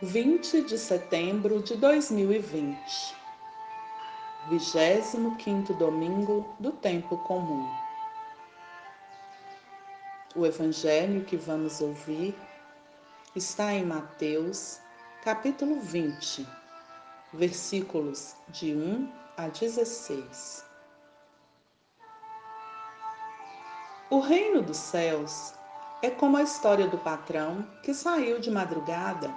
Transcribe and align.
20 0.00 0.62
de 0.62 0.78
setembro 0.78 1.60
de 1.60 1.74
2020, 1.74 3.16
25 4.48 5.74
domingo 5.74 6.54
do 6.60 6.70
Tempo 6.70 7.18
Comum. 7.24 7.68
O 10.36 10.46
Evangelho 10.46 11.24
que 11.24 11.36
vamos 11.36 11.80
ouvir 11.80 12.38
está 13.34 13.74
em 13.74 13.84
Mateus, 13.84 14.78
capítulo 15.24 15.80
20, 15.80 16.46
versículos 17.32 18.36
de 18.50 18.76
1 18.76 19.12
a 19.36 19.48
16. 19.48 20.64
O 24.10 24.20
reino 24.20 24.62
dos 24.62 24.76
céus 24.76 25.54
é 26.02 26.08
como 26.08 26.36
a 26.36 26.44
história 26.44 26.86
do 26.86 26.98
patrão 26.98 27.68
que 27.82 27.92
saiu 27.92 28.38
de 28.38 28.48
madrugada 28.48 29.34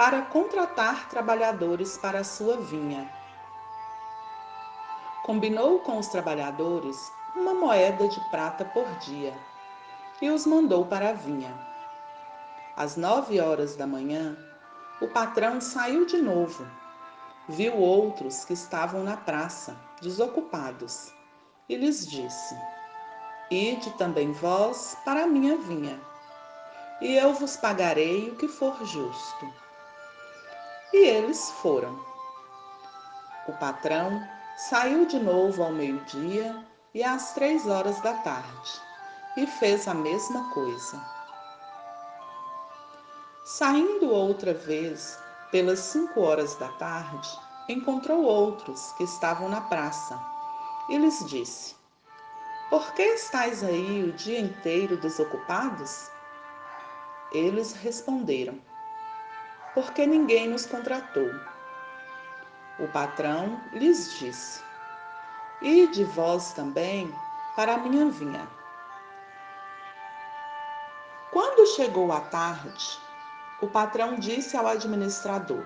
para 0.00 0.22
contratar 0.22 1.10
trabalhadores 1.10 1.98
para 1.98 2.20
a 2.20 2.24
sua 2.24 2.56
vinha. 2.56 3.06
Combinou 5.24 5.80
com 5.80 5.98
os 5.98 6.08
trabalhadores 6.08 7.12
uma 7.36 7.52
moeda 7.52 8.08
de 8.08 8.18
prata 8.30 8.64
por 8.64 8.86
dia 9.00 9.36
e 10.22 10.30
os 10.30 10.46
mandou 10.46 10.86
para 10.86 11.10
a 11.10 11.12
vinha. 11.12 11.54
Às 12.78 12.96
nove 12.96 13.38
horas 13.42 13.76
da 13.76 13.86
manhã, 13.86 14.38
o 15.02 15.08
patrão 15.08 15.60
saiu 15.60 16.06
de 16.06 16.16
novo. 16.16 16.66
Viu 17.46 17.76
outros 17.76 18.42
que 18.46 18.54
estavam 18.54 19.04
na 19.04 19.18
praça, 19.18 19.76
desocupados, 20.00 21.12
e 21.68 21.76
lhes 21.76 22.06
disse: 22.06 22.54
Ide 23.50 23.90
também 23.98 24.32
vós 24.32 24.96
para 25.04 25.24
a 25.24 25.26
minha 25.26 25.58
vinha, 25.58 26.00
e 27.02 27.16
eu 27.16 27.34
vos 27.34 27.54
pagarei 27.58 28.30
o 28.30 28.36
que 28.36 28.48
for 28.48 28.82
justo. 28.86 29.59
E 30.92 30.96
eles 30.96 31.50
foram. 31.62 31.98
O 33.46 33.52
patrão 33.52 34.20
saiu 34.56 35.06
de 35.06 35.18
novo 35.18 35.62
ao 35.62 35.70
meio-dia 35.70 36.66
e 36.92 37.04
às 37.04 37.32
três 37.32 37.66
horas 37.66 38.00
da 38.00 38.14
tarde 38.14 38.80
e 39.36 39.46
fez 39.46 39.86
a 39.86 39.94
mesma 39.94 40.50
coisa. 40.50 41.00
Saindo 43.44 44.10
outra 44.10 44.52
vez 44.52 45.16
pelas 45.52 45.78
cinco 45.78 46.22
horas 46.22 46.56
da 46.56 46.68
tarde, 46.72 47.28
encontrou 47.68 48.22
outros 48.24 48.92
que 48.92 49.04
estavam 49.04 49.48
na 49.48 49.60
praça 49.60 50.20
e 50.88 50.98
lhes 50.98 51.24
disse: 51.26 51.76
Por 52.68 52.92
que 52.94 53.02
estáis 53.02 53.62
aí 53.62 54.02
o 54.02 54.12
dia 54.12 54.40
inteiro 54.40 54.96
desocupados? 54.96 56.10
Eles 57.32 57.72
responderam: 57.74 58.60
porque 59.74 60.06
ninguém 60.06 60.48
nos 60.48 60.66
contratou. 60.66 61.30
O 62.78 62.88
patrão 62.88 63.60
lhes 63.72 64.18
disse: 64.18 64.62
Ide 65.62 66.04
vós 66.04 66.52
também 66.52 67.14
para 67.54 67.74
a 67.74 67.78
minha 67.78 68.06
vinha. 68.06 68.48
Quando 71.30 71.66
chegou 71.76 72.10
a 72.10 72.20
tarde, 72.22 72.98
o 73.60 73.66
patrão 73.66 74.16
disse 74.16 74.56
ao 74.56 74.66
administrador: 74.66 75.64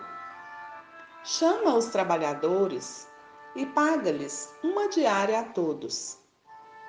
Chama 1.23 1.75
os 1.75 1.87
trabalhadores 1.87 3.09
e 3.55 3.65
paga-lhes 3.65 4.53
uma 4.63 4.89
diária 4.89 5.41
a 5.41 5.45
todos, 5.45 6.19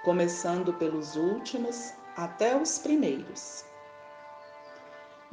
começando 0.03 0.73
pelos 0.73 1.15
últimos 1.15 1.93
até 2.17 2.55
os 2.55 2.79
primeiros. 2.79 3.63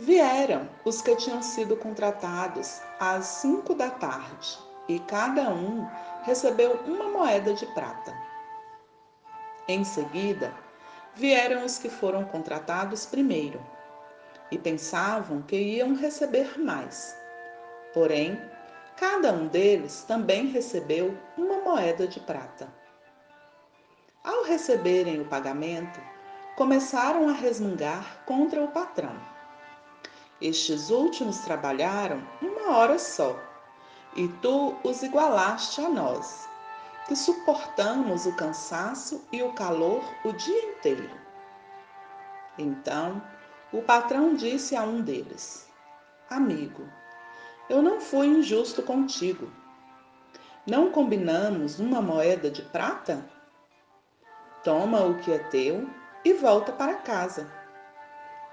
Vieram 0.05 0.69
os 0.85 1.01
que 1.01 1.15
tinham 1.15 1.41
sido 1.41 1.77
contratados 1.77 2.81
às 2.99 3.25
cinco 3.25 3.73
da 3.73 3.89
tarde, 3.89 4.59
e 4.89 4.99
cada 4.99 5.49
um 5.51 5.87
recebeu 6.25 6.73
uma 6.85 7.09
moeda 7.09 7.55
de 7.55 7.65
prata. 7.67 8.13
Em 9.69 9.85
seguida, 9.85 10.53
vieram 11.15 11.65
os 11.65 11.79
que 11.79 11.89
foram 11.89 12.25
contratados 12.25 13.07
primeiro, 13.07 13.65
e 14.51 14.59
pensavam 14.59 15.41
que 15.41 15.55
iam 15.55 15.95
receber 15.95 16.59
mais. 16.59 17.17
Porém, 17.95 18.43
cada 18.97 19.33
um 19.33 19.47
deles 19.47 20.03
também 20.03 20.49
recebeu 20.49 21.17
uma 21.39 21.61
moeda 21.61 22.09
de 22.09 22.19
prata. 22.19 22.67
Ao 24.25 24.43
receberem 24.43 25.21
o 25.21 25.29
pagamento, 25.29 26.01
começaram 26.57 27.29
a 27.29 27.33
resmungar 27.33 28.25
contra 28.27 28.61
o 28.65 28.67
patrão 28.67 29.31
estes 30.43 30.91
últimos 30.91 31.39
trabalharam 31.39 32.23
uma 32.41 32.77
hora 32.77 32.99
só, 32.99 33.39
e 34.17 34.29
tu 34.43 34.77
os 34.83 35.03
igualaste 35.03 35.81
a 35.81 35.89
nós, 35.89 36.49
que 37.07 37.17
suportamos 37.17 38.27
o 38.27 38.35
cansaço 38.35 39.25
e 39.33 39.43
o 39.43 39.53
calor 39.53 40.03
o 40.25 40.33
dia 40.33 40.65
inteiro. 40.71 41.11
Então 42.59 43.23
o 43.73 43.81
patrão 43.83 44.35
disse 44.35 44.77
a 44.77 44.83
um 44.83 45.01
deles: 45.01 45.67
Amigo, 46.29 46.87
eu 47.71 47.81
não 47.81 48.01
fui 48.01 48.27
injusto 48.27 48.83
contigo. 48.83 49.51
Não 50.67 50.91
combinamos 50.91 51.81
uma 51.81 52.01
moeda 52.01 52.51
de 52.51 52.63
prata? 52.63 53.25
Toma 54.63 55.01
o 55.05 55.19
que 55.19 55.33
é 55.33 55.39
teu 55.39 55.89
e 56.25 56.33
volta 56.35 56.71
para 56.71 56.95
casa. 56.95 57.51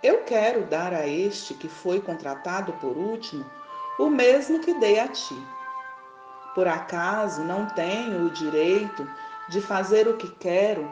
Eu 0.01 0.23
quero 0.23 0.65
dar 0.65 0.93
a 0.93 1.05
este 1.05 1.53
que 1.53 1.67
foi 1.67 1.99
contratado 2.01 2.71
por 2.73 2.95
último 2.95 3.45
o 3.99 4.09
mesmo 4.09 4.61
que 4.61 4.73
dei 4.75 4.97
a 4.97 5.09
ti. 5.09 5.35
Por 6.55 6.69
acaso 6.69 7.43
não 7.43 7.65
tenho 7.67 8.25
o 8.25 8.29
direito 8.29 9.05
de 9.49 9.59
fazer 9.59 10.07
o 10.07 10.15
que 10.15 10.29
quero 10.35 10.89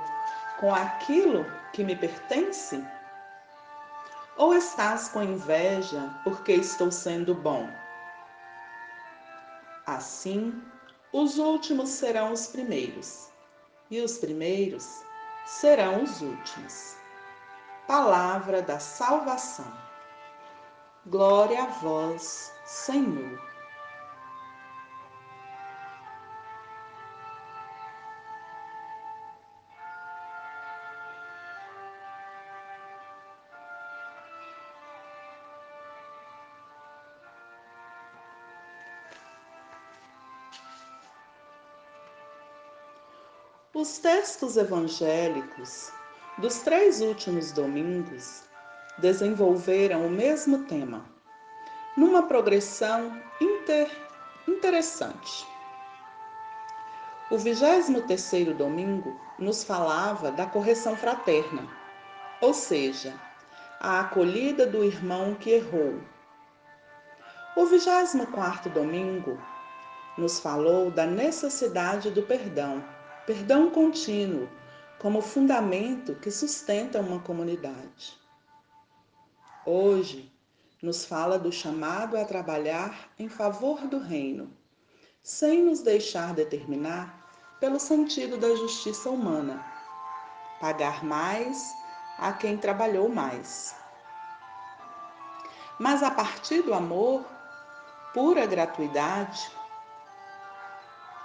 com 0.60 0.76
aquilo 0.76 1.46
que 1.72 1.86
me 1.86 1.96
pertence? 1.96 2.84
Ou 4.36 4.54
estás 4.54 5.08
com 5.08 5.24
inveja 5.24 6.14
porque 6.26 6.52
estou 6.52 6.92
sendo 6.92 7.34
bom? 7.34 7.70
Assim, 9.86 10.62
os 11.14 11.38
últimos 11.38 11.90
serão 11.90 12.34
os 12.34 12.48
primeiros, 12.48 13.30
e 13.90 14.02
os 14.02 14.18
primeiros 14.18 15.02
serão 15.46 16.04
os 16.04 16.22
últimos 16.22 16.98
palavra 17.88 18.62
da 18.62 18.80
salvação. 18.80 19.66
Glória 21.06 21.64
a 21.64 21.68
vós, 21.68 22.54
Senhor. 22.66 23.42
Os 43.74 44.00
textos 44.00 44.58
evangélicos 44.58 45.97
dos 46.38 46.60
três 46.60 47.02
últimos 47.02 47.52
domingos 47.52 48.44
desenvolveram 49.00 50.06
o 50.06 50.10
mesmo 50.10 50.66
tema, 50.66 51.04
numa 51.98 52.24
progressão 52.28 53.20
inter... 53.42 53.90
interessante. 54.48 55.48
O 57.32 57.38
23 57.40 58.56
domingo 58.56 59.20
nos 59.40 59.64
falava 59.64 60.32
da 60.32 60.46
correção 60.46 60.96
fraterna, 60.96 61.68
ou 62.40 62.54
seja, 62.54 63.20
a 63.80 64.02
acolhida 64.02 64.66
do 64.68 64.84
irmão 64.84 65.34
que 65.34 65.50
errou. 65.50 66.00
O 67.56 67.66
24 67.66 68.70
domingo 68.70 69.42
nos 70.16 70.40
falou 70.40 70.92
da 70.92 71.08
necessidade 71.08 72.12
do 72.12 72.22
perdão, 72.22 72.84
perdão 73.26 73.72
contínuo, 73.72 74.48
como 75.00 75.22
fundamento 75.22 76.16
que 76.16 76.32
sustenta 76.32 77.00
uma 77.00 77.20
comunidade. 77.20 78.18
Hoje, 79.66 80.32
nos 80.82 81.06
fala 81.06 81.38
do 81.38 81.52
chamado 81.52 82.18
a 82.18 82.26
trabalhar 82.26 83.10
em 83.18 83.30
favor 83.30 83.88
do 83.88 84.00
reino, 84.00 84.52
sem 85.22 85.64
nos 85.64 85.82
deixar 85.82 86.34
determinar 86.34 87.28
pelo 87.60 87.80
sentido 87.80 88.38
da 88.38 88.56
justiça 88.56 89.10
humana, 89.10 89.64
pagar 90.60 91.04
mais 91.04 91.74
a 92.18 92.34
quem 92.34 92.58
trabalhou 92.58 93.10
mais. 93.10 93.76
Mas 95.80 96.02
a 96.02 96.10
partir 96.10 96.64
do 96.64 96.74
amor, 96.74 97.24
pura 98.14 98.46
gratuidade, 98.48 99.52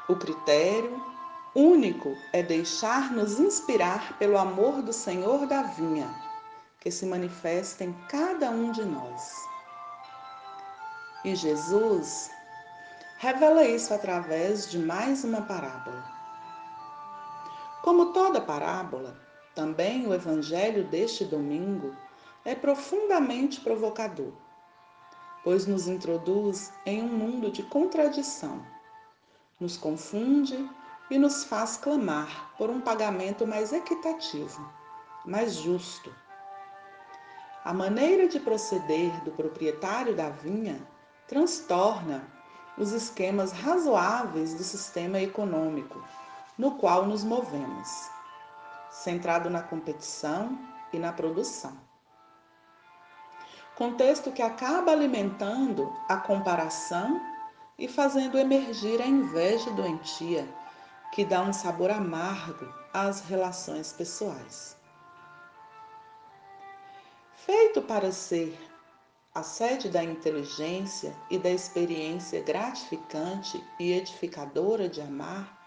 o 0.09 0.17
critério 0.17 1.12
único 1.55 2.17
é 2.33 2.43
deixar-nos 2.43 3.39
inspirar 3.39 4.17
pelo 4.19 4.39
amor 4.39 4.83
do 4.83 4.93
Senhor 4.93 5.47
da 5.47 5.63
vinha, 5.63 6.09
que 6.81 6.91
se 6.91 7.05
manifesta 7.05 7.85
em 7.85 7.93
cada 8.09 8.51
um 8.51 8.73
de 8.73 8.85
nós. 8.85 9.37
E 11.25 11.35
Jesus 11.37 12.31
revela 13.19 13.65
isso 13.65 13.93
através 13.95 14.71
de 14.71 14.79
mais 14.79 15.25
uma 15.25 15.43
parábola. 15.43 16.05
Como 17.83 18.13
toda 18.13 18.41
parábola, 18.41 19.17
também 19.55 20.07
o 20.07 20.15
evangelho 20.15 20.85
deste 20.85 21.25
domingo 21.25 21.95
é 22.45 22.55
profundamente 22.55 23.61
provocador, 23.61 24.33
pois 25.45 25.67
nos 25.67 25.87
introduz 25.87 26.73
em 26.87 27.03
um 27.03 27.09
mundo 27.09 27.51
de 27.51 27.63
contradição, 27.63 28.65
nos 29.61 29.77
confunde 29.77 30.69
e 31.11 31.19
nos 31.19 31.45
faz 31.45 31.77
clamar 31.77 32.55
por 32.57 32.71
um 32.71 32.81
pagamento 32.81 33.47
mais 33.47 33.73
equitativo, 33.73 34.69
mais 35.25 35.55
justo. 35.55 36.15
A 37.65 37.73
maneira 37.73 38.27
de 38.27 38.41
proceder 38.41 39.13
do 39.25 39.31
proprietário 39.33 40.17
da 40.17 40.31
vinha 40.31 40.81
transtorna 41.29 42.27
os 42.77 42.93
esquemas 42.93 43.53
razoáveis 43.53 44.55
do 44.55 44.65
sistema 44.65 45.21
econômico 45.21 46.03
no 46.59 46.73
qual 46.73 47.07
nos 47.07 47.25
movemos, 47.25 48.11
centrado 48.91 49.49
na 49.49 49.63
competição 49.63 50.59
e 50.93 50.99
na 50.99 51.13
produção. 51.13 51.77
Contexto 53.75 54.31
que 54.31 54.43
acaba 54.43 54.93
alimentando 54.93 55.93
a 56.09 56.17
comparação 56.17 57.21
e 57.79 57.89
fazendo 57.89 58.39
emergir 58.39 59.01
a 59.01 59.07
inveja 59.07 59.71
doentia, 59.71 60.47
que 61.13 61.25
dá 61.27 61.43
um 61.43 61.53
sabor 61.53 61.91
amargo 61.91 62.73
às 62.93 63.21
relações 63.21 63.93
pessoais. 63.93 64.77
Feito 67.35 67.83
para 67.83 68.11
ser 68.11 68.59
a 69.35 69.43
sede 69.43 69.89
da 69.89 70.03
inteligência 70.03 71.15
e 71.31 71.39
da 71.39 71.51
experiência 71.51 72.43
gratificante 72.43 73.63
e 73.79 73.93
edificadora 73.93 74.89
de 74.89 75.01
amar, 75.01 75.59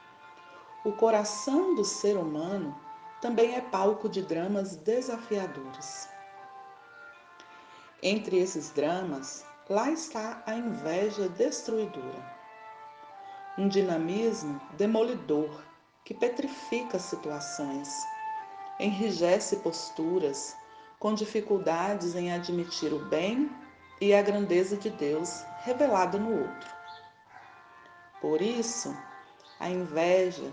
o 0.83 0.92
coração 0.92 1.75
do 1.75 1.83
ser 1.83 2.18
humano 2.18 2.75
também 3.21 3.56
é 3.56 3.62
palco 3.62 4.09
de 4.09 4.21
dramas 4.21 4.75
desafiadores. 4.75 6.09
Entre 8.01 8.38
esses 8.38 8.69
dramas, 8.71 9.45
lá 9.69 9.91
está 9.91 10.44
a 10.45 10.56
inveja 10.56 11.27
destruidora. 11.30 12.34
Um 13.57 13.69
dinamismo 13.69 14.59
demolidor 14.77 15.63
que 16.03 16.13
petrifica 16.13 16.99
situações, 16.99 17.89
enrijece 18.77 19.55
posturas, 19.55 20.53
com 20.99 21.13
dificuldades 21.13 22.15
em 22.15 22.33
admitir 22.33 22.91
o 22.91 23.05
bem 23.05 23.49
e 24.01 24.13
a 24.13 24.21
grandeza 24.21 24.75
de 24.75 24.89
Deus 24.89 25.45
revelada 25.63 26.17
no 26.17 26.37
outro. 26.37 26.69
Por 28.19 28.41
isso, 28.41 28.93
a 29.57 29.69
inveja 29.69 30.51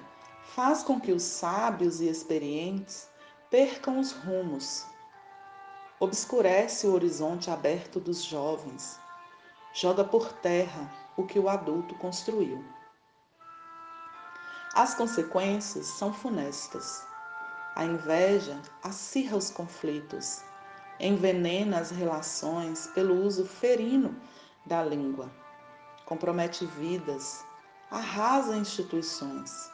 faz 0.54 0.84
com 0.84 1.00
que 1.00 1.10
os 1.10 1.24
sábios 1.24 2.00
e 2.00 2.08
experientes 2.08 3.10
percam 3.50 3.98
os 3.98 4.12
rumos, 4.12 4.86
obscurece 5.98 6.86
o 6.86 6.94
horizonte 6.94 7.50
aberto 7.50 7.98
dos 7.98 8.22
jovens, 8.22 9.00
joga 9.72 10.04
por 10.04 10.32
terra 10.34 10.88
o 11.16 11.26
que 11.26 11.40
o 11.40 11.48
adulto 11.48 11.96
construiu. 11.96 12.64
As 14.74 14.94
consequências 14.94 15.84
são 15.84 16.14
funestas. 16.14 17.06
A 17.76 17.84
inveja 17.84 18.58
acirra 18.82 19.36
os 19.36 19.50
conflitos, 19.50 20.40
envenena 20.98 21.78
as 21.78 21.90
relações 21.90 22.86
pelo 22.94 23.22
uso 23.22 23.44
ferino 23.44 24.16
da 24.64 24.82
língua, 24.82 25.30
compromete 26.06 26.64
vidas, 26.64 27.44
arrasa 27.90 28.56
instituições. 28.56 29.70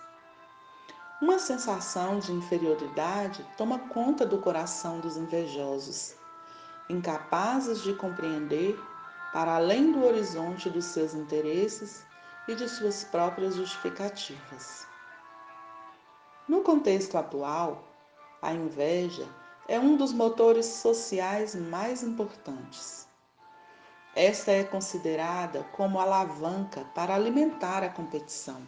Uma 1.23 1.39
sensação 1.39 2.19
de 2.19 2.33
inferioridade 2.33 3.47
toma 3.57 3.79
conta 3.79 4.27
do 4.27 4.39
coração 4.39 4.99
dos 4.99 5.17
invejosos, 5.17 6.17
incapazes 6.89 7.85
de 7.85 7.95
compreender 7.95 8.77
para 9.33 9.55
além 9.55 9.93
do 9.93 10.05
horizonte 10.05 10.69
dos 10.69 10.87
seus 10.87 11.15
interesses 11.15 12.05
e 12.49 12.57
de 12.57 12.69
suas 12.69 13.05
próprias 13.05 13.55
justificativas. 13.55 14.88
No 16.49 16.63
contexto 16.63 17.19
atual, 17.19 17.85
a 18.41 18.55
inveja 18.55 19.29
é 19.69 19.79
um 19.79 19.99
dos 19.99 20.15
motores 20.15 20.65
sociais 20.65 21.55
mais 21.55 22.03
importantes. 22.03 23.07
Esta 24.17 24.53
é 24.53 24.65
considerada 24.65 25.63
como 25.73 26.01
alavanca 26.01 26.87
para 26.95 27.15
alimentar 27.15 27.83
a 27.83 27.91
competição, 27.91 28.63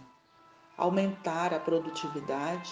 aumentar 0.77 1.55
a 1.55 1.59
produtividade 1.59 2.71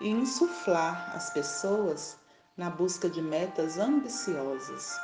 e 0.00 0.08
insuflar 0.08 1.14
as 1.14 1.28
pessoas 1.28 2.18
na 2.56 2.70
busca 2.70 3.10
de 3.10 3.20
metas 3.20 3.78
ambiciosas, 3.78 4.98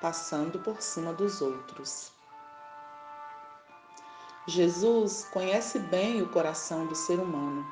passando 0.00 0.58
por 0.58 0.82
cima 0.82 1.12
dos 1.12 1.40
outros. 1.40 2.12
Jesus 4.48 5.24
conhece 5.32 5.78
bem 5.78 6.20
o 6.20 6.28
coração 6.30 6.84
do 6.88 6.96
ser 6.96 7.20
humano. 7.20 7.64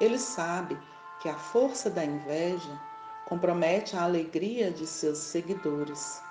Ele 0.00 0.18
sabe 0.18 0.78
que 1.20 1.28
a 1.28 1.36
força 1.36 1.90
da 1.90 2.04
inveja 2.04 2.80
compromete 3.26 3.96
a 3.96 4.04
alegria 4.04 4.70
de 4.70 4.86
seus 4.86 5.18
seguidores, 5.18 6.22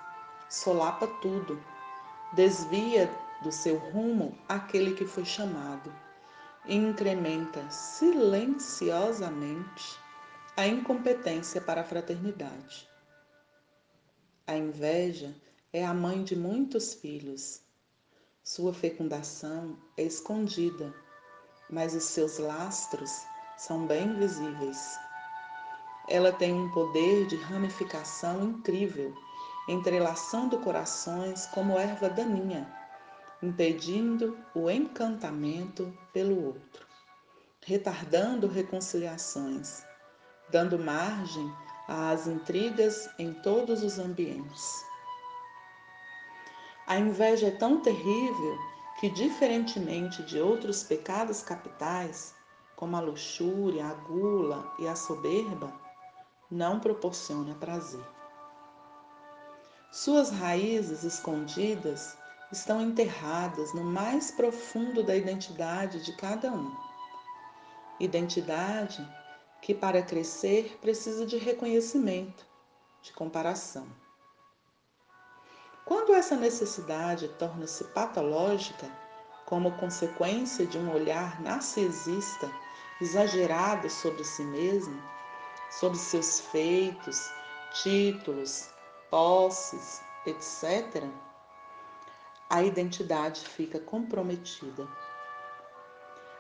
solapa 0.50 1.06
tudo, 1.22 1.62
desvia 2.34 3.12
do 3.44 3.52
seu 3.52 3.78
rumo 3.78 4.38
aquele 4.48 4.96
que 4.96 5.06
foi 5.06 5.26
chamado 5.26 5.94
e 6.66 6.76
incrementa 6.76 7.70
silenciosamente 7.70 10.00
a 10.56 10.66
incompetência 10.66 11.62
para 11.62 11.82
a 11.82 11.84
fraternidade. 11.84 12.90
A 14.48 14.56
inveja 14.56 15.36
é 15.72 15.86
a 15.86 15.94
mãe 15.94 16.24
de 16.24 16.36
muitos 16.36 16.94
filhos. 16.94 17.62
Sua 18.44 18.74
fecundação 18.74 19.78
é 19.98 20.04
escondida, 20.04 20.94
mas 21.70 21.94
os 21.94 22.06
seus 22.06 22.38
lastros 22.38 23.26
são 23.58 23.88
bem 23.88 24.14
visíveis. 24.14 25.00
Ela 26.08 26.32
tem 26.32 26.54
um 26.54 26.72
poder 26.72 27.26
de 27.26 27.36
ramificação 27.36 28.44
incrível, 28.44 29.14
entrelaçando 29.68 30.60
corações 30.60 31.48
como 31.48 31.78
erva 31.78 32.08
daninha, 32.08 32.72
impedindo 33.42 34.38
o 34.56 34.70
encantamento 34.70 35.92
pelo 36.14 36.46
outro, 36.46 36.88
retardando 37.66 38.48
reconciliações, 38.48 39.84
dando 40.50 40.80
margem 40.80 41.52
às 41.88 42.28
intrigas 42.28 43.10
em 43.20 43.34
todos 43.34 43.84
os 43.84 44.00
ambientes. 44.00 44.86
A 46.86 46.98
inveja 46.98 47.48
é 47.48 47.52
tão 47.52 47.82
terrível 47.82 48.58
que, 49.00 49.10
diferentemente 49.10 50.24
de 50.24 50.40
outros 50.40 50.84
pecados 50.84 51.42
capitais, 51.42 52.37
como 52.78 52.96
a 52.96 53.00
luxúria, 53.00 53.88
a 53.88 53.94
gula 53.96 54.72
e 54.78 54.88
a 54.88 54.96
soberba, 54.96 55.74
não 56.50 56.80
proporciona 56.80 57.56
prazer. 57.56 58.06
Suas 59.92 60.30
raízes 60.30 61.04
escondidas 61.04 62.16
estão 62.52 62.80
enterradas 62.80 63.74
no 63.74 63.84
mais 63.84 64.30
profundo 64.30 65.02
da 65.02 65.16
identidade 65.16 66.06
de 66.06 66.16
cada 66.18 66.52
um. 66.52 66.72
Identidade 68.00 69.04
que, 69.60 69.74
para 69.74 70.04
crescer, 70.04 70.78
precisa 70.80 71.26
de 71.26 71.36
reconhecimento, 71.36 72.46
de 73.02 73.12
comparação. 73.12 73.88
Quando 75.84 76.14
essa 76.14 76.36
necessidade 76.36 77.28
torna-se 77.40 77.86
patológica, 77.86 78.88
como 79.48 79.72
consequência 79.78 80.68
de 80.68 80.78
um 80.78 80.94
olhar 80.94 81.42
narcisista 81.42 82.52
exagerado 83.02 83.90
sobre 83.90 84.24
si 84.24 84.44
mesmo, 84.44 85.02
sobre 85.70 85.98
seus 85.98 86.40
feitos, 86.40 87.32
títulos, 87.72 88.70
posses, 89.10 90.02
etc., 90.26 91.04
a 92.50 92.64
identidade 92.64 93.42
fica 93.42 93.80
comprometida. 93.80 94.88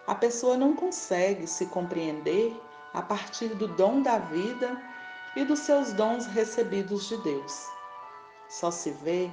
A 0.07 0.15
pessoa 0.15 0.55
não 0.55 0.73
consegue 0.73 1.45
se 1.45 1.65
compreender 1.65 2.57
a 2.93 3.01
partir 3.01 3.49
do 3.49 3.67
dom 3.67 4.01
da 4.01 4.17
vida 4.17 4.81
e 5.35 5.43
dos 5.43 5.59
seus 5.59 5.91
dons 5.93 6.25
recebidos 6.27 7.09
de 7.09 7.17
Deus. 7.17 7.67
Só 8.49 8.71
se 8.71 8.91
vê 8.91 9.29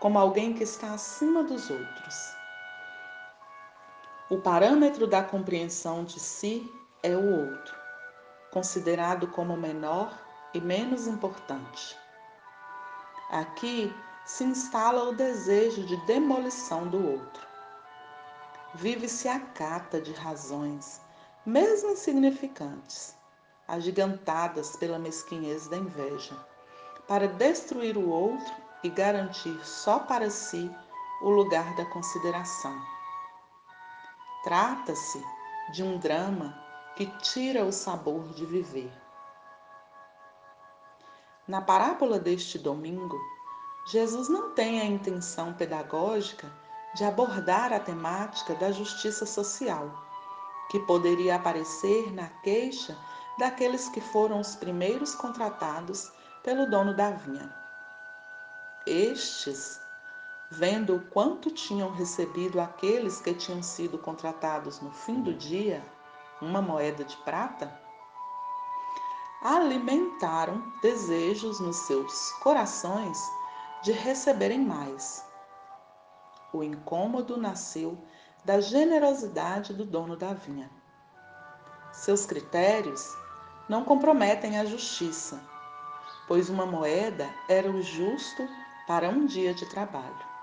como 0.00 0.18
alguém 0.18 0.54
que 0.54 0.64
está 0.64 0.94
acima 0.94 1.44
dos 1.44 1.70
outros. 1.70 2.43
O 4.30 4.38
parâmetro 4.38 5.06
da 5.06 5.22
compreensão 5.22 6.04
de 6.04 6.18
si 6.18 6.70
é 7.02 7.16
o 7.16 7.48
outro 7.48 7.84
considerado 8.54 9.26
como 9.26 9.56
menor 9.56 10.16
e 10.54 10.60
menos 10.60 11.08
importante. 11.08 11.98
Aqui 13.28 13.92
se 14.24 14.44
instala 14.44 15.08
o 15.08 15.16
desejo 15.16 15.82
de 15.84 15.96
demolição 16.06 16.86
do 16.86 17.04
outro. 17.04 17.44
Vive-se 18.72 19.26
a 19.26 19.40
cata 19.40 20.00
de 20.00 20.12
razões, 20.12 21.00
mesmo 21.44 21.90
insignificantes, 21.90 23.16
agigantadas 23.66 24.76
pela 24.76 25.00
mesquinhez 25.00 25.66
da 25.66 25.76
inveja, 25.76 26.36
para 27.08 27.26
destruir 27.26 27.98
o 27.98 28.08
outro 28.08 28.54
e 28.84 28.88
garantir 28.88 29.58
só 29.66 29.98
para 29.98 30.30
si 30.30 30.70
o 31.22 31.28
lugar 31.28 31.74
da 31.74 31.84
consideração. 31.86 32.93
Trata-se 34.44 35.24
de 35.72 35.82
um 35.82 35.96
drama 35.96 36.54
que 36.94 37.06
tira 37.22 37.64
o 37.64 37.72
sabor 37.72 38.28
de 38.34 38.44
viver. 38.44 38.92
Na 41.48 41.62
parábola 41.62 42.18
deste 42.18 42.58
domingo, 42.58 43.18
Jesus 43.86 44.28
não 44.28 44.50
tem 44.50 44.82
a 44.82 44.84
intenção 44.84 45.54
pedagógica 45.54 46.52
de 46.94 47.04
abordar 47.04 47.72
a 47.72 47.80
temática 47.80 48.54
da 48.54 48.70
justiça 48.70 49.24
social, 49.24 49.90
que 50.70 50.78
poderia 50.80 51.36
aparecer 51.36 52.12
na 52.12 52.28
queixa 52.28 52.98
daqueles 53.38 53.88
que 53.88 54.00
foram 54.02 54.40
os 54.40 54.54
primeiros 54.54 55.14
contratados 55.14 56.12
pelo 56.42 56.68
dono 56.68 56.94
da 56.94 57.12
vinha. 57.12 57.50
Estes, 58.86 59.80
vendo 60.58 60.96
o 60.96 61.00
quanto 61.06 61.50
tinham 61.50 61.90
recebido 61.90 62.60
aqueles 62.60 63.20
que 63.20 63.34
tinham 63.34 63.62
sido 63.62 63.98
contratados 63.98 64.80
no 64.80 64.90
fim 64.90 65.20
do 65.20 65.34
dia, 65.34 65.84
uma 66.40 66.62
moeda 66.62 67.04
de 67.04 67.16
prata, 67.18 67.80
alimentaram 69.42 70.72
desejos 70.80 71.60
nos 71.60 71.76
seus 71.76 72.32
corações 72.42 73.18
de 73.82 73.92
receberem 73.92 74.60
mais. 74.60 75.24
O 76.52 76.62
incômodo 76.62 77.36
nasceu 77.36 77.98
da 78.44 78.60
generosidade 78.60 79.74
do 79.74 79.84
dono 79.84 80.16
da 80.16 80.32
vinha. 80.32 80.70
Seus 81.92 82.24
critérios 82.24 83.06
não 83.68 83.84
comprometem 83.84 84.58
a 84.58 84.64
justiça, 84.64 85.40
pois 86.28 86.48
uma 86.48 86.66
moeda 86.66 87.28
era 87.48 87.70
o 87.70 87.82
justo 87.82 88.48
para 88.86 89.08
um 89.08 89.26
dia 89.26 89.52
de 89.54 89.66
trabalho. 89.66 90.33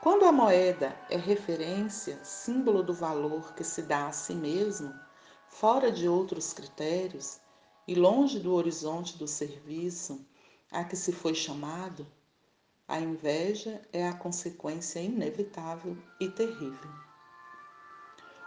Quando 0.00 0.24
a 0.26 0.30
moeda 0.30 0.96
é 1.10 1.16
referência, 1.16 2.20
símbolo 2.22 2.84
do 2.84 2.94
valor 2.94 3.52
que 3.54 3.64
se 3.64 3.82
dá 3.82 4.06
a 4.06 4.12
si 4.12 4.32
mesmo, 4.32 4.94
fora 5.48 5.90
de 5.90 6.08
outros 6.08 6.52
critérios 6.52 7.40
e 7.86 7.96
longe 7.96 8.38
do 8.38 8.54
horizonte 8.54 9.18
do 9.18 9.26
serviço 9.26 10.24
a 10.70 10.84
que 10.84 10.94
se 10.94 11.10
foi 11.10 11.34
chamado, 11.34 12.06
a 12.86 13.00
inveja 13.00 13.82
é 13.92 14.06
a 14.06 14.14
consequência 14.14 15.00
inevitável 15.00 15.96
e 16.20 16.28
terrível. 16.28 16.90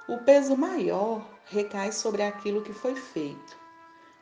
O 0.07 0.19
peso 0.19 0.55
maior 0.55 1.21
recai 1.45 1.91
sobre 1.91 2.23
aquilo 2.23 2.63
que 2.63 2.73
foi 2.73 2.95
feito. 2.95 3.59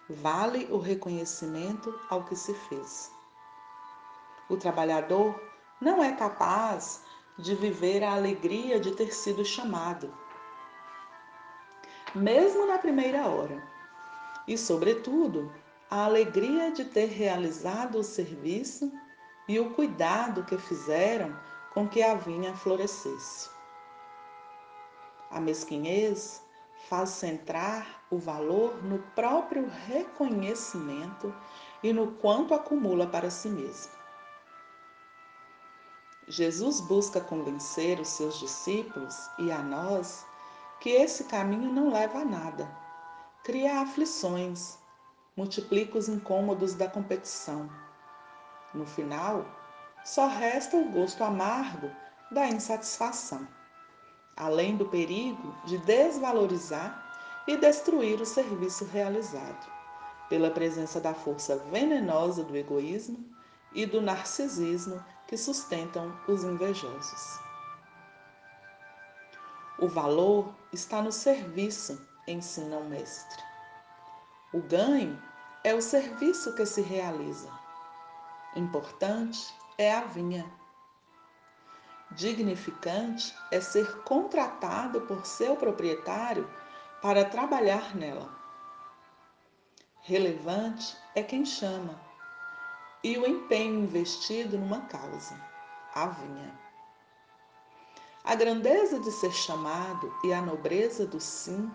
Vale 0.09 0.65
o 0.71 0.79
reconhecimento 0.79 1.93
ao 2.09 2.25
que 2.25 2.36
se 2.36 2.55
fez. 2.55 3.12
O 4.50 4.57
trabalhador 4.57 5.39
não 5.79 6.03
é 6.03 6.12
capaz 6.15 7.03
de 7.39 7.55
viver 7.55 8.03
a 8.03 8.13
alegria 8.13 8.79
de 8.79 8.91
ter 8.91 9.13
sido 9.13 9.46
chamado, 9.46 10.13
mesmo 12.13 12.65
na 12.65 12.77
primeira 12.77 13.27
hora, 13.27 13.63
e, 14.48 14.58
sobretudo, 14.58 15.51
a 15.89 16.05
alegria 16.05 16.72
de 16.72 16.86
ter 16.86 17.08
realizado 17.08 18.00
o 18.00 18.03
serviço 18.03 18.91
e 19.48 19.60
o 19.60 19.72
cuidado 19.74 20.43
que 20.43 20.58
fizeram 20.58 21.36
com 21.74 21.88
que 21.88 22.01
a 22.01 22.15
vinha 22.15 22.53
florescesse. 22.55 23.50
A 25.31 25.39
mesquinhez 25.39 26.43
faz 26.89 27.10
centrar 27.10 28.03
o 28.10 28.17
valor 28.17 28.84
no 28.84 29.00
próprio 29.15 29.69
reconhecimento 29.88 31.34
e 31.84 31.93
no 31.93 32.13
quanto 32.13 32.53
acumula 32.53 33.05
para 33.05 33.29
si 33.29 33.50
mesmo. 33.50 33.99
Jesus 36.29 36.79
busca 36.79 37.19
convencer 37.19 38.00
os 38.00 38.09
seus 38.09 38.38
discípulos 38.38 39.15
e 39.39 39.51
a 39.51 39.63
nós 39.63 40.24
que 40.79 40.91
esse 40.91 41.24
caminho 41.24 41.74
não 41.74 41.91
leva 41.91 42.19
a 42.19 42.25
nada, 42.25 42.69
cria 43.43 43.81
aflições, 43.81 44.77
multiplica 45.36 45.98
os 45.98 46.07
incômodos 46.07 46.75
da 46.75 46.88
competição. 46.88 47.67
No 48.75 48.86
final, 48.86 49.43
só 50.05 50.27
resta 50.27 50.77
o 50.77 50.91
gosto 50.91 51.24
amargo 51.24 51.89
da 52.29 52.48
insatisfação, 52.48 53.48
além 54.38 54.77
do 54.77 54.86
perigo 54.86 55.55
de 55.65 55.79
desvalorizar 55.79 57.41
e 57.48 57.57
destruir 57.57 58.21
o 58.21 58.25
serviço 58.25 58.86
realizado, 58.86 59.67
pela 60.29 60.51
presença 60.51 61.01
da 61.01 61.15
força 61.15 61.57
venenosa 61.71 62.43
do 62.43 62.55
egoísmo 62.55 63.17
e 63.74 63.88
do 63.88 64.00
narcisismo 64.00 65.03
que 65.29 65.38
sustentam 65.38 66.12
os 66.27 66.43
invejosos. 66.43 67.39
O 69.77 69.88
valor 69.88 70.51
está 70.74 71.03
no 71.03 71.12
serviço, 71.12 72.03
ensina 72.27 72.77
o 72.77 72.89
mestre. 72.89 73.43
O 74.51 74.59
ganho 74.59 75.21
é 75.63 75.75
o 75.75 75.83
serviço 75.83 76.55
que 76.55 76.65
se 76.65 76.81
realiza. 76.81 77.48
Importante 78.55 79.53
é 79.77 79.93
a 79.93 80.01
vinha. 80.01 80.51
Dignificante 82.09 83.36
é 83.51 83.62
ser 83.62 84.01
contratado 84.01 85.01
por 85.01 85.27
seu 85.27 85.55
proprietário 85.55 86.50
para 87.03 87.24
trabalhar 87.24 87.95
nela. 87.95 88.36
Relevante 90.01 90.98
é 91.13 91.21
quem 91.21 91.45
chama 91.45 92.09
e 93.03 93.18
o 93.18 93.25
empenho 93.25 93.79
investido 93.79 94.58
numa 94.58 94.82
causa, 94.82 95.39
a 95.96 96.08
vinha. 96.08 96.60
A 98.24 98.36
grandeza 98.36 99.00
de 99.00 99.12
ser 99.12 99.32
chamado 99.32 100.13
e 100.24 100.34
a 100.34 100.41
nobreza 100.41 101.06
do 101.06 101.20
sim 101.20 101.72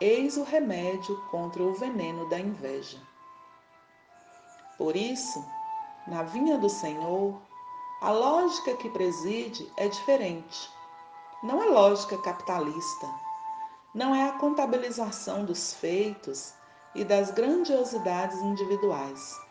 eis 0.00 0.36
o 0.36 0.44
remédio 0.44 1.20
contra 1.30 1.62
o 1.62 1.74
veneno 1.74 2.28
da 2.28 2.38
inveja. 2.38 3.00
Por 4.78 4.94
isso, 4.94 5.44
na 6.06 6.22
vinha 6.22 6.58
do 6.58 6.68
Senhor, 6.68 7.40
a 8.00 8.10
lógica 8.10 8.76
que 8.76 8.90
preside 8.90 9.70
é 9.76 9.88
diferente. 9.88 10.70
Não 11.42 11.62
é 11.62 11.66
lógica 11.66 12.18
capitalista, 12.18 13.08
não 13.94 14.14
é 14.14 14.28
a 14.28 14.32
contabilização 14.32 15.44
dos 15.44 15.72
feitos 15.74 16.54
e 16.94 17.04
das 17.04 17.30
grandiosidades 17.30 18.38
individuais. 18.40 19.45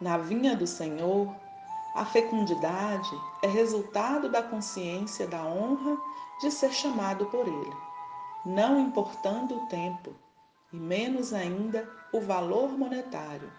Na 0.00 0.16
vinha 0.16 0.56
do 0.56 0.66
Senhor, 0.66 1.34
a 1.94 2.04
fecundidade 2.04 3.10
é 3.42 3.46
resultado 3.46 4.30
da 4.30 4.42
consciência 4.42 5.26
da 5.26 5.44
honra 5.44 5.96
de 6.40 6.50
ser 6.50 6.72
chamado 6.72 7.26
por 7.26 7.46
Ele 7.46 7.90
não 8.44 8.80
importando 8.80 9.56
o 9.56 9.66
tempo, 9.66 10.14
e 10.72 10.76
menos 10.76 11.32
ainda 11.32 11.88
o 12.12 12.20
valor 12.20 12.70
monetário 12.70 13.52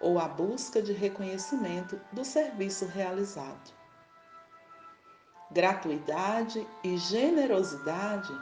ou 0.00 0.18
a 0.18 0.28
busca 0.28 0.82
de 0.82 0.92
reconhecimento 0.92 1.98
do 2.12 2.24
serviço 2.24 2.86
realizado. 2.86 3.72
Gratuidade 5.50 6.66
e 6.84 6.98
generosidade 6.98 8.32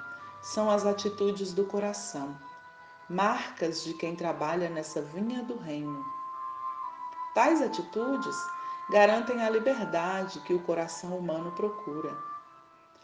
são 0.42 0.68
as 0.68 0.84
atitudes 0.84 1.52
do 1.52 1.64
coração, 1.64 2.36
marcas 3.08 3.84
de 3.84 3.94
quem 3.94 4.16
trabalha 4.16 4.68
nessa 4.68 5.00
vinha 5.00 5.42
do 5.44 5.56
reino. 5.56 6.04
Tais 7.36 7.60
atitudes 7.60 8.34
garantem 8.88 9.44
a 9.44 9.50
liberdade 9.50 10.40
que 10.40 10.54
o 10.54 10.62
coração 10.62 11.18
humano 11.18 11.52
procura. 11.52 12.16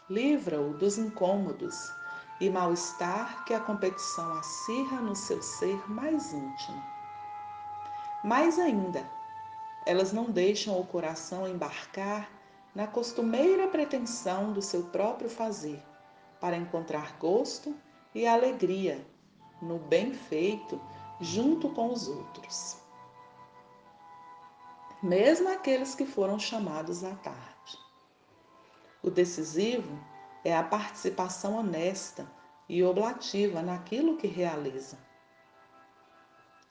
Livra-o 0.09 0.73
dos 0.73 0.97
incômodos 0.97 1.93
e 2.41 2.49
mal-estar 2.49 3.45
que 3.45 3.53
a 3.53 3.59
competição 3.59 4.33
acirra 4.33 4.99
no 5.01 5.15
seu 5.15 5.39
ser 5.39 5.87
mais 5.87 6.33
íntimo. 6.33 6.83
Mais 8.23 8.57
ainda, 8.57 9.07
elas 9.85 10.11
não 10.11 10.31
deixam 10.31 10.79
o 10.79 10.87
coração 10.87 11.47
embarcar 11.47 12.27
na 12.73 12.87
costumeira 12.87 13.67
pretensão 13.67 14.51
do 14.51 14.63
seu 14.63 14.85
próprio 14.85 15.29
fazer, 15.29 15.79
para 16.41 16.57
encontrar 16.57 17.17
gosto 17.19 17.75
e 18.15 18.25
alegria 18.25 19.05
no 19.61 19.77
bem 19.77 20.11
feito 20.11 20.81
junto 21.21 21.69
com 21.69 21.93
os 21.93 22.07
outros. 22.07 22.82
Mesmo 25.03 25.49
aqueles 25.49 25.93
que 25.93 26.05
foram 26.05 26.39
chamados 26.39 27.03
à 27.03 27.13
tarde. 27.15 27.77
O 29.01 29.11
decisivo 29.11 29.99
é 30.45 30.55
a 30.55 30.63
participação 30.63 31.57
honesta 31.57 32.25
e 32.69 32.81
oblativa 32.81 33.61
naquilo 33.61 34.15
que 34.15 34.27
realiza. 34.27 34.97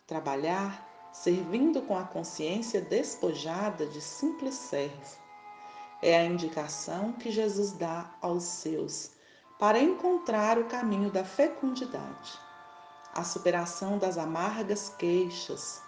Trabalhar 0.07 1.11
servindo 1.13 1.83
com 1.83 1.95
a 1.95 2.05
consciência 2.05 2.81
despojada 2.81 3.87
de 3.87 4.01
simples 4.01 4.55
servo. 4.55 5.19
É 6.01 6.17
a 6.17 6.25
indicação 6.25 7.13
que 7.13 7.31
Jesus 7.31 7.73
dá 7.73 8.15
aos 8.23 8.45
seus 8.45 9.11
para 9.59 9.79
encontrar 9.79 10.59
o 10.59 10.65
caminho 10.65 11.11
da 11.11 11.23
fecundidade, 11.23 12.41
a 13.13 13.23
superação 13.25 13.99
das 13.99 14.17
amargas 14.17 14.89
queixas, 14.89 15.82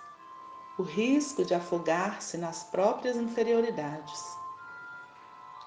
o 0.77 0.83
risco 0.83 1.45
de 1.45 1.55
afogar-se 1.55 2.37
nas 2.37 2.65
próprias 2.65 3.17
inferioridades. 3.17 4.37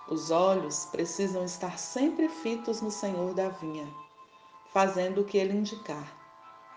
Os 0.09 0.31
olhos 0.31 0.85
precisam 0.85 1.43
estar 1.43 1.77
sempre 1.79 2.27
fitos 2.27 2.81
no 2.81 2.91
Senhor 2.91 3.33
da 3.33 3.49
vinha, 3.49 3.87
fazendo 4.73 5.21
o 5.21 5.23
que 5.23 5.37
ele 5.37 5.57
indicar, 5.57 6.13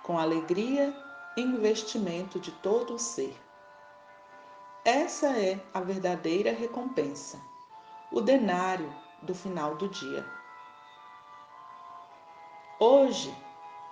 com 0.03 0.19
alegria 0.19 0.95
e 1.37 1.41
investimento 1.41 2.39
de 2.39 2.53
todo 2.53 2.95
o 2.95 2.99
ser. 2.99 3.37
Essa 4.85 5.37
é 5.37 5.61
a 5.75 5.81
verdadeira 5.81 6.53
recompensa, 6.53 7.41
o 8.13 8.21
denário 8.21 8.93
do 9.23 9.35
final 9.35 9.77
do 9.77 9.89
dia. 9.89 10.25
Hoje, 12.79 13.37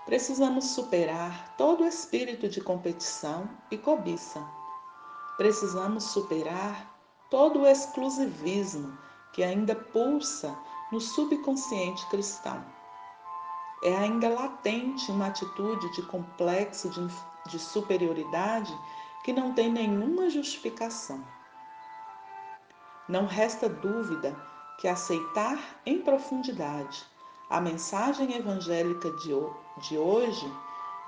precisamos 0.09 0.71
superar 0.71 1.55
todo 1.59 1.85
o 1.85 1.87
espírito 1.87 2.49
de 2.49 2.63
competição 2.63 3.47
e 3.71 3.77
cobiça. 3.77 4.43
Precisamos 5.37 6.05
superar 6.05 6.99
todo 7.29 7.61
o 7.61 7.67
exclusivismo 7.67 8.97
que 9.35 9.43
ainda 9.43 9.75
pulsa 9.77 10.57
no 10.91 10.99
subconsciente 10.99 12.07
cristão. 12.07 12.65
É 13.85 13.95
ainda 13.99 14.31
latente 14.31 15.11
uma 15.11 15.27
atitude 15.27 15.93
de 15.93 16.01
complexo 16.07 16.89
de, 16.89 17.07
de 17.51 17.59
superioridade 17.59 18.75
que 19.23 19.33
não 19.35 19.53
tem 19.53 19.71
nenhuma 19.71 20.31
justificação. 20.31 21.23
Não 23.07 23.27
resta 23.27 23.69
dúvida 23.69 24.35
que 24.79 24.89
aceitar 24.89 25.59
em 25.85 26.01
profundidade 26.01 27.05
a 27.51 27.61
mensagem 27.61 28.35
evangélica 28.35 29.11
de, 29.13 29.33
de 29.79 29.99
hoje, 29.99 30.53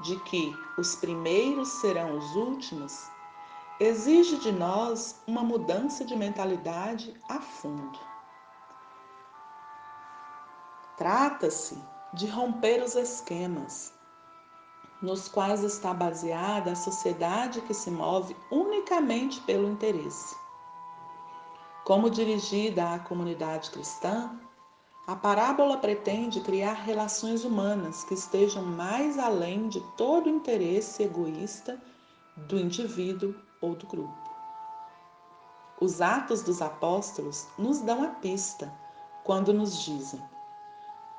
de 0.00 0.18
que 0.20 0.56
os 0.78 0.96
primeiros 0.96 1.68
serão 1.80 2.16
os 2.16 2.34
últimos, 2.34 3.10
exige 3.78 4.38
de 4.38 4.52
nós 4.52 5.20
uma 5.26 5.42
mudança 5.42 6.04
de 6.04 6.16
mentalidade 6.16 7.14
a 7.28 7.40
fundo. 7.40 7.98
Trata-se 10.96 11.82
de 12.14 12.26
romper 12.26 12.82
os 12.82 12.94
esquemas 12.94 13.92
nos 15.00 15.28
quais 15.28 15.62
está 15.64 15.94
baseada 15.94 16.72
a 16.72 16.76
sociedade 16.76 17.62
que 17.62 17.72
se 17.72 17.90
move 17.90 18.36
unicamente 18.50 19.40
pelo 19.42 19.68
interesse. 19.68 20.36
Como 21.84 22.10
dirigida 22.10 22.94
à 22.94 22.98
comunidade 22.98 23.70
cristã, 23.70 24.38
a 25.06 25.16
parábola 25.16 25.76
pretende 25.78 26.40
criar 26.40 26.74
relações 26.74 27.44
humanas 27.44 28.04
que 28.04 28.14
estejam 28.14 28.64
mais 28.64 29.18
além 29.18 29.68
de 29.68 29.80
todo 29.96 30.28
interesse 30.28 31.02
egoísta 31.02 31.80
do 32.36 32.58
indivíduo 32.58 33.34
ou 33.60 33.74
do 33.74 33.86
grupo. 33.86 34.30
Os 35.80 36.00
Atos 36.00 36.42
dos 36.42 36.60
Apóstolos 36.60 37.48
nos 37.58 37.80
dão 37.80 38.04
a 38.04 38.08
pista 38.08 38.72
quando 39.24 39.52
nos 39.52 39.82
dizem: 39.82 40.22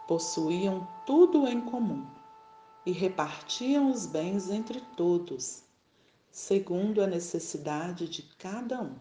possuíam 0.07 0.87
tudo 1.05 1.47
em 1.47 1.59
comum 1.59 2.05
e 2.85 2.91
repartiam 2.91 3.89
os 3.91 4.05
bens 4.05 4.49
entre 4.49 4.81
todos, 4.95 5.63
segundo 6.29 7.01
a 7.01 7.07
necessidade 7.07 8.07
de 8.07 8.23
cada 8.37 8.81
um. 8.81 8.95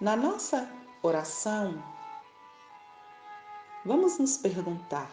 Na 0.00 0.16
nossa 0.16 0.66
oração, 1.02 1.84
vamos 3.84 4.18
nos 4.18 4.38
perguntar: 4.38 5.10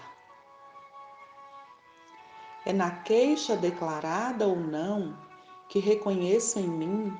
é 2.66 2.72
na 2.72 2.90
queixa 3.02 3.58
declarada 3.58 4.48
ou 4.48 4.56
não 4.56 5.14
que 5.68 5.80
reconheço 5.80 6.58
em 6.58 6.70
mim 6.70 7.14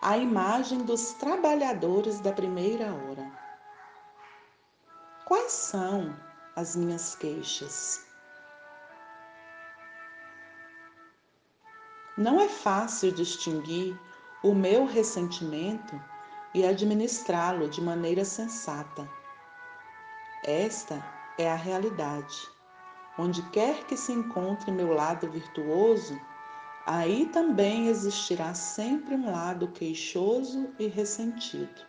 a 0.00 0.16
imagem 0.16 0.78
dos 0.78 1.12
trabalhadores 1.12 2.18
da 2.18 2.32
primeira 2.32 2.86
hora? 2.94 3.30
Quais 5.26 5.52
são 5.52 6.16
as 6.56 6.74
minhas 6.74 7.14
queixas? 7.14 8.06
Não 12.16 12.40
é 12.40 12.48
fácil 12.48 13.12
distinguir 13.12 14.00
o 14.42 14.54
meu 14.54 14.86
ressentimento 14.86 16.11
e 16.54 16.66
administrá-lo 16.66 17.68
de 17.68 17.80
maneira 17.80 18.24
sensata. 18.24 19.08
Esta 20.44 21.04
é 21.38 21.50
a 21.50 21.54
realidade. 21.54 22.36
Onde 23.18 23.42
quer 23.50 23.84
que 23.84 23.96
se 23.96 24.12
encontre 24.12 24.70
meu 24.70 24.92
lado 24.92 25.30
virtuoso, 25.30 26.18
aí 26.86 27.26
também 27.26 27.88
existirá 27.88 28.54
sempre 28.54 29.14
um 29.14 29.30
lado 29.30 29.68
queixoso 29.68 30.74
e 30.78 30.86
ressentido. 30.86 31.86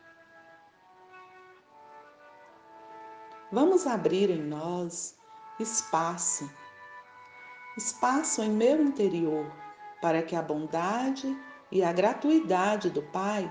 Vamos 3.51 3.85
abrir 3.85 4.29
em 4.29 4.41
nós 4.41 5.15
espaço, 5.59 6.49
espaço 7.77 8.41
em 8.41 8.49
meu 8.49 8.81
interior, 8.81 9.45
para 10.01 10.23
que 10.23 10.35
a 10.35 10.41
bondade 10.41 11.37
e 11.71 11.83
a 11.83 11.93
gratuidade 11.93 12.89
do 12.89 13.01
Pai 13.01 13.49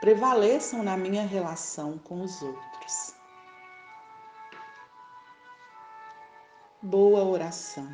prevaleçam 0.00 0.82
na 0.82 0.96
minha 0.96 1.26
relação 1.26 1.98
com 1.98 2.22
os 2.22 2.42
outros. 2.42 3.14
Boa 6.82 7.22
oração. 7.22 7.86